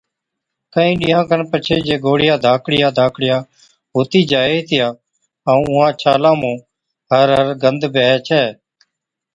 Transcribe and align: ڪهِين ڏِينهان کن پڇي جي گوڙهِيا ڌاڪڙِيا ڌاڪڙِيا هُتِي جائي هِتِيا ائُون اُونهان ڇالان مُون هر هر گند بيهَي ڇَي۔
ڪهِين 0.73 0.95
ڏِينهان 1.01 1.23
کن 1.29 1.41
پڇي 1.51 1.77
جي 1.87 1.95
گوڙهِيا 2.05 2.35
ڌاڪڙِيا 2.43 2.87
ڌاڪڙِيا 2.97 3.37
هُتِي 3.95 4.21
جائي 4.31 4.51
هِتِيا 4.59 4.87
ائُون 5.49 5.63
اُونهان 5.69 5.93
ڇالان 6.01 6.35
مُون 6.41 6.55
هر 7.11 7.27
هر 7.37 7.47
گند 7.63 7.81
بيهَي 7.93 8.17
ڇَي۔ 8.27 8.43